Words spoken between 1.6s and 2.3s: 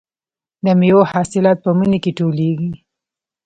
په مني کې